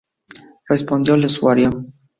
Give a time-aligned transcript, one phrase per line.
[0.67, 1.85] Respondió: "el usuario".